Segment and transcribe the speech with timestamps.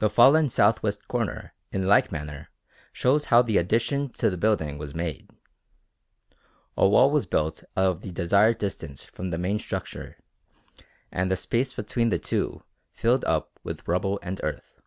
[0.00, 2.50] The fallen south west corner in like manner
[2.92, 5.30] shows how the addition to the building was made.
[6.76, 10.16] A wall was built out the desired distance from the main structure
[11.12, 14.80] and the space between the two filled up with rubble and earth.